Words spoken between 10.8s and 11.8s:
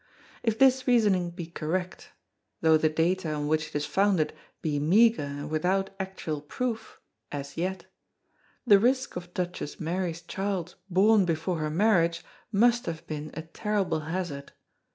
born before her